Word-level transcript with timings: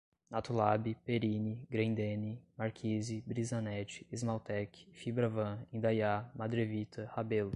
Natulab, 0.33 0.85
Perini, 1.05 1.51
Grendene, 1.69 2.37
Marquise, 2.57 3.21
Brisanet, 3.27 4.03
Esmaltec, 4.11 4.69
Fibravan, 4.93 5.59
Indaiá, 5.73 6.13
Madrevita, 6.37 7.05
Rabelo 7.15 7.49